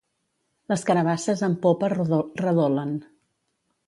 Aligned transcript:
Les 0.71 0.85
carabasses 0.87 1.43
en 1.47 1.57
popa 1.65 1.89
redolen. 1.95 2.95